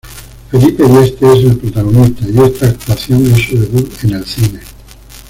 [0.49, 4.59] Felipe Dieste es el protagonista y esta actuación es su debut en el cine.